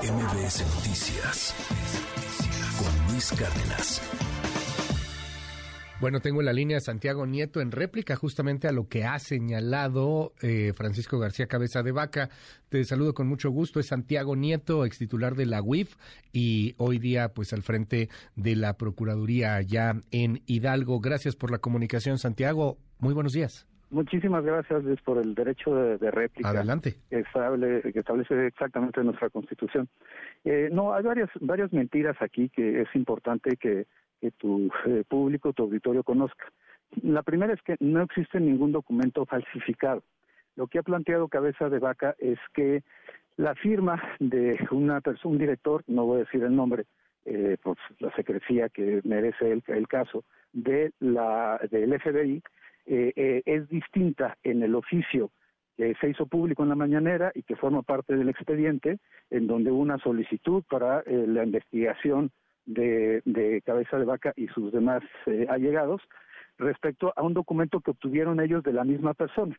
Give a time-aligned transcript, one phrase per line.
[0.00, 1.54] MBS Noticias
[2.78, 4.00] con Luis Cárdenas.
[6.00, 9.18] Bueno, tengo en la línea a Santiago Nieto en réplica justamente a lo que ha
[9.18, 12.30] señalado eh, Francisco García Cabeza de Vaca.
[12.70, 13.78] Te saludo con mucho gusto.
[13.78, 15.94] Es Santiago Nieto, ex titular de la UIF
[16.32, 21.00] y hoy día pues al frente de la Procuraduría allá en Hidalgo.
[21.00, 22.78] Gracias por la comunicación, Santiago.
[22.98, 23.66] Muy buenos días.
[23.92, 26.48] Muchísimas gracias Luis, por el derecho de, réplica.
[26.48, 26.96] Adelante.
[27.08, 29.88] Que establece, exactamente nuestra Constitución.
[30.44, 33.86] Eh, no, hay varias, varias mentiras aquí que es importante que
[34.22, 36.44] que tu eh, público, tu auditorio conozca.
[37.02, 40.04] La primera es que no existe ningún documento falsificado.
[40.54, 42.84] Lo que ha planteado Cabeza de Vaca es que
[43.36, 46.84] la firma de una persona, un director, no voy a decir el nombre,
[47.24, 52.42] eh, pues la secrecía que merece el, caso, de la del FBI,
[52.86, 55.30] eh, eh, es distinta en el oficio
[55.76, 58.98] que se hizo público en la mañanera y que forma parte del expediente,
[59.30, 62.30] en donde una solicitud para la investigación
[62.66, 66.02] de, Cabeza de Vaca y sus demás eh, allegados
[66.58, 69.56] respecto a un documento que obtuvieron ellos de la misma persona.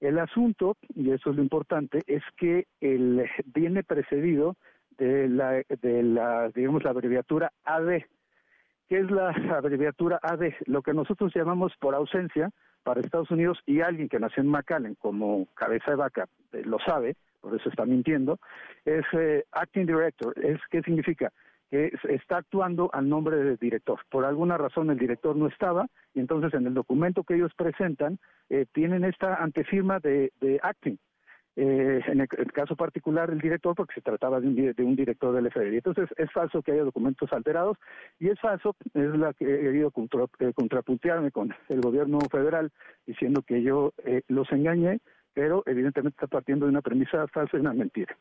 [0.00, 4.56] El asunto, y eso es lo importante, es que el, viene precedido
[4.98, 8.02] de la, de la, digamos, la abreviatura AD.
[8.92, 10.52] ¿Qué es la abreviatura AD?
[10.66, 12.50] Lo que nosotros llamamos por ausencia
[12.82, 16.78] para Estados Unidos y alguien que nació en McAllen como cabeza de vaca eh, lo
[16.78, 18.38] sabe, por eso está mintiendo,
[18.84, 20.34] es eh, Acting Director.
[20.44, 21.32] Es, ¿Qué significa?
[21.70, 23.98] que está actuando al nombre del director.
[24.10, 28.18] Por alguna razón el director no estaba y entonces en el documento que ellos presentan
[28.50, 30.30] eh, tienen esta antefirma de,
[30.62, 30.98] acting.
[31.54, 35.76] Eh, en el, caso particular el director porque se trataba de un, director del FBI.
[35.76, 37.76] Entonces es falso que haya documentos alterados
[38.18, 42.70] y es falso, es la que he querido contra, eh, contrapuntearme con el gobierno federal
[43.06, 43.92] diciendo que yo
[44.28, 45.00] los engañé,
[45.34, 48.16] pero evidentemente está partiendo de una premisa falsa y una mentira.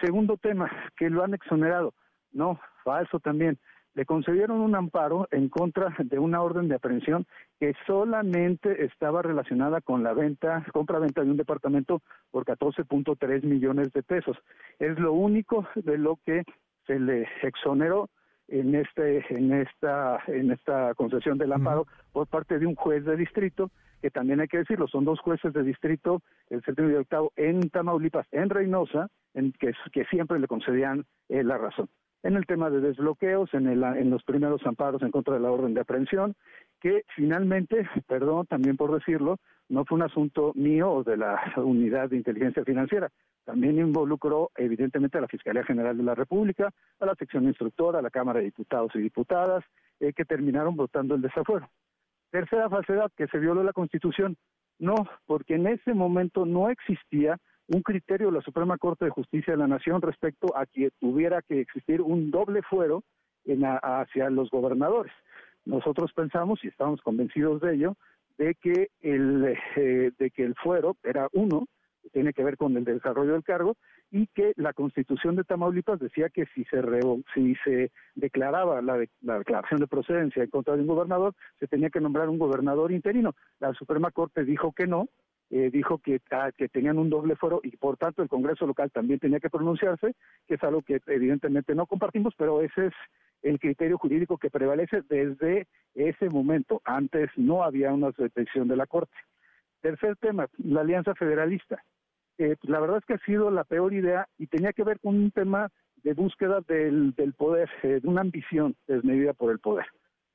[0.00, 1.94] Segundo tema, que lo han exonerado.
[2.32, 3.58] No, falso también.
[3.94, 7.26] Le concedieron un amparo en contra de una orden de aprehensión
[7.60, 12.00] que solamente estaba relacionada con la venta, compra-venta de un departamento
[12.30, 14.36] por 14.3 millones de pesos.
[14.78, 16.44] Es lo único de lo que
[16.86, 18.08] se le exoneró
[18.48, 23.16] en este en esta en esta concesión del amparo por parte de un juez de
[23.16, 26.98] distrito que también hay que decirlo son dos jueces de distrito el séptimo y el
[26.98, 31.88] octavo en Tamaulipas en Reynosa en que, que siempre le concedían eh, la razón
[32.22, 35.50] en el tema de desbloqueos, en, el, en los primeros amparos en contra de la
[35.50, 36.34] orden de aprehensión,
[36.80, 39.38] que finalmente, perdón también por decirlo,
[39.68, 43.10] no fue un asunto mío o de la unidad de inteligencia financiera,
[43.44, 48.02] también involucró evidentemente a la Fiscalía General de la República, a la sección instructora, a
[48.02, 49.64] la Cámara de Diputados y Diputadas,
[49.98, 51.68] eh, que terminaron votando el desafuero.
[52.30, 54.36] Tercera falsedad, que se violó la Constitución.
[54.78, 54.94] No,
[55.26, 57.38] porque en ese momento no existía
[57.74, 61.40] un criterio de la Suprema Corte de Justicia de la Nación respecto a que tuviera
[61.40, 63.02] que existir un doble fuero
[63.44, 65.12] en hacia los gobernadores.
[65.64, 67.96] Nosotros pensamos y estamos convencidos de ello
[68.36, 71.66] de que el eh, de que el fuero era uno
[72.12, 73.76] tiene que ver con el desarrollo del cargo
[74.10, 76.82] y que la Constitución de Tamaulipas decía que si se
[77.32, 81.90] si se declaraba la, la, declaración de procedencia en contra de un gobernador se tenía
[81.90, 83.34] que nombrar un gobernador interino.
[83.60, 85.08] La Suprema Corte dijo que no
[85.54, 88.90] eh, dijo que, ah, que tenían un doble foro y por tanto el Congreso local
[88.90, 90.14] también tenía que pronunciarse,
[90.48, 92.94] que es algo que evidentemente no compartimos, pero ese es
[93.42, 96.80] el criterio jurídico que prevalece desde ese momento.
[96.86, 99.14] Antes no había una detección de la Corte.
[99.82, 101.84] Tercer tema, la Alianza Federalista.
[102.38, 105.16] Eh, la verdad es que ha sido la peor idea y tenía que ver con
[105.16, 105.68] un tema
[106.02, 109.84] de búsqueda del, del poder, eh, de una ambición desmedida por el poder.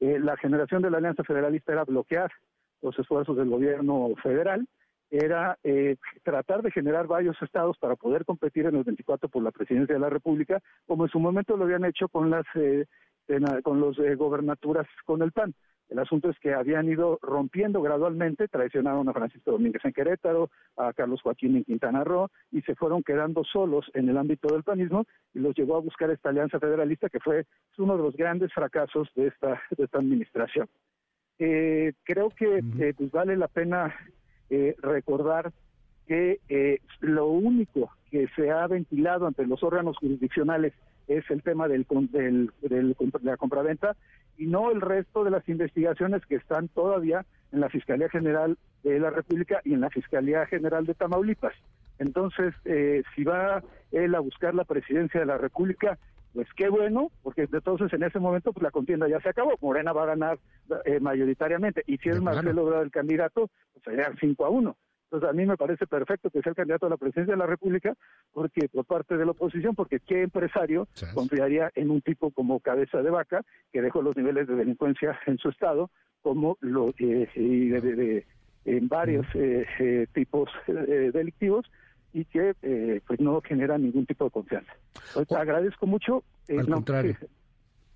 [0.00, 2.32] la generación de la Alianza Federalista era bloquear
[2.80, 4.66] los esfuerzos del gobierno federal
[5.12, 9.50] era eh, tratar de generar varios estados para poder competir en el 24 por la
[9.50, 12.86] presidencia de la República, como en su momento lo habían hecho con las eh,
[13.62, 15.54] con los eh, gobernaturas con el PAN.
[15.90, 20.94] El asunto es que habían ido rompiendo gradualmente, traicionaron a Francisco Domínguez en Querétaro, a
[20.94, 25.04] Carlos Joaquín en Quintana Roo, y se fueron quedando solos en el ámbito del panismo,
[25.34, 27.44] y los llevó a buscar esta alianza federalista que fue
[27.76, 30.66] uno de los grandes fracasos de esta, de esta administración.
[31.36, 33.94] creo que pues vale la pena
[34.52, 35.50] eh, recordar
[36.06, 40.74] que eh, lo único que se ha ventilado ante los órganos jurisdiccionales
[41.08, 43.96] es el tema del, del, de la compraventa
[44.36, 49.00] y no el resto de las investigaciones que están todavía en la Fiscalía General de
[49.00, 51.54] la República y en la Fiscalía General de Tamaulipas.
[51.98, 55.98] Entonces, eh, si va él a buscar la presidencia de la República,
[56.32, 59.92] pues qué bueno, porque entonces en ese momento pues la contienda ya se acabó, Morena
[59.92, 60.38] va a ganar
[60.84, 64.76] eh, mayoritariamente, y si es Marcelo Ebrard el candidato, pues sería 5 a 1.
[65.12, 67.46] Entonces, a mí me parece perfecto que sea el candidato a la presidencia de la
[67.46, 67.94] República,
[68.32, 73.02] porque por parte de la oposición, porque qué empresario confiaría en un tipo como cabeza
[73.02, 75.90] de vaca, que dejó los niveles de delincuencia en su estado,
[76.22, 78.24] como lo eh, y de,
[78.64, 81.70] en varios eh, eh, tipos delictivos,
[82.12, 82.54] y que
[83.06, 84.72] pues no genera ningún tipo de confianza.
[85.08, 86.24] Entonces, agradezco mucho.
[86.48, 87.16] Al contrario.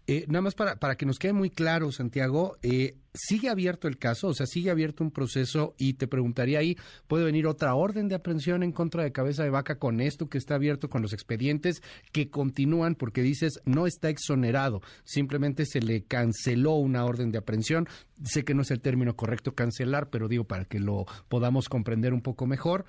[0.09, 3.99] Eh, nada más para, para que nos quede muy claro, Santiago, eh, sigue abierto el
[3.99, 6.77] caso, o sea, sigue abierto un proceso y te preguntaría ahí,
[7.09, 10.39] ¿puede venir otra orden de aprehensión en contra de Cabeza de Vaca con esto que
[10.39, 16.05] está abierto con los expedientes que continúan porque dices no está exonerado, simplemente se le
[16.05, 17.89] canceló una orden de aprehensión?
[18.23, 22.15] Sé que no es el término correcto cancelar, pero digo para que lo podamos comprender
[22.15, 22.85] un poco mejor.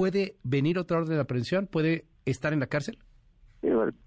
[0.00, 1.66] ¿Puede venir otra orden de aprehensión?
[1.66, 2.98] ¿Puede estar en la cárcel?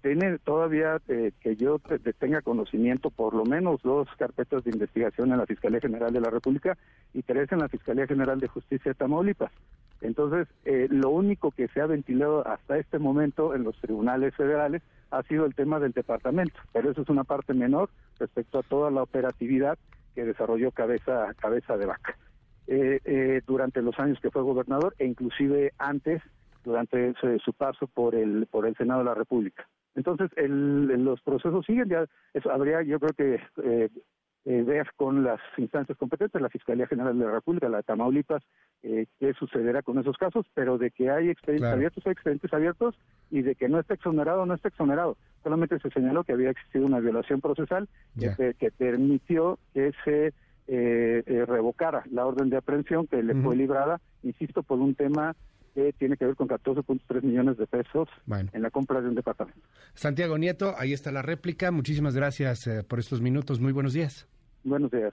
[0.02, 1.80] tiene todavía eh, que yo
[2.18, 6.30] tenga conocimiento por lo menos dos carpetas de investigación en la Fiscalía General de la
[6.30, 6.76] República
[7.12, 9.52] y tres en la Fiscalía General de Justicia de Tamaulipas.
[10.00, 14.82] Entonces, eh, lo único que se ha ventilado hasta este momento en los tribunales federales
[15.12, 17.88] ha sido el tema del departamento, pero eso es una parte menor
[18.18, 19.78] respecto a toda la operatividad
[20.16, 22.16] que desarrolló Cabeza, cabeza de Vaca.
[22.66, 26.22] Eh, durante los años que fue gobernador e inclusive antes
[26.64, 27.14] durante
[27.44, 29.68] su, paso por el por el Senado de la República.
[29.94, 33.90] Entonces, el, los procesos siguen, ya eso habría, yo creo que eh,
[34.46, 38.42] eh, ver con las instancias competentes, la Fiscalía General de la República, la de Tamaulipas,
[38.82, 42.94] eh, qué sucederá con esos casos, pero de que hay expedientes abiertos, hay expedientes abiertos,
[43.30, 45.16] y de que no está exonerado, no está exonerado.
[45.42, 47.88] Solamente se señaló que había existido una violación procesal
[48.18, 50.34] que, que, permitió que se
[50.66, 55.36] eh, eh, revocara la orden de aprehensión que le fue librada, insisto, por un tema
[55.74, 58.08] que tiene que ver con 14.3 millones de pesos
[58.52, 59.60] en la compra de un departamento.
[59.94, 61.70] Santiago Nieto, ahí está la réplica.
[61.70, 63.60] Muchísimas gracias eh, por estos minutos.
[63.60, 64.28] Muy buenos días.
[64.62, 65.10] Buenos días.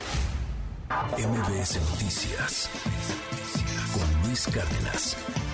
[1.17, 2.69] MBS Noticias
[3.93, 5.50] con Luis Cárdenas.